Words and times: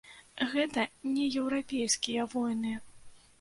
Гэта 0.53 0.85
не 1.17 1.27
еўрапейскія 1.41 2.27
войны. 2.33 2.73